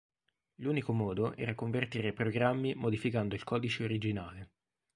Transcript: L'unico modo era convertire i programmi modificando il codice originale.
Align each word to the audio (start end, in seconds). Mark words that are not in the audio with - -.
L'unico 0.55 0.93
modo 0.93 1.35
era 1.35 1.53
convertire 1.53 2.07
i 2.07 2.13
programmi 2.13 2.73
modificando 2.73 3.35
il 3.35 3.43
codice 3.43 3.83
originale. 3.83 4.49